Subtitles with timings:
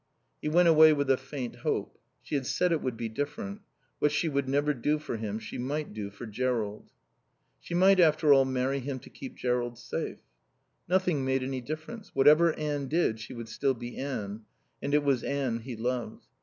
[0.41, 1.95] He went away with a faint hope.
[2.23, 3.61] She had said it would be different;
[3.99, 6.89] what she would never do for him she might do for Jerrold.
[7.59, 10.17] She might, after all, marry him to keep Jerrold safe.
[10.89, 12.15] Nothing made any difference.
[12.15, 14.41] Whatever Anne did she would still be Anne.
[14.81, 16.25] And it was Anne he loved.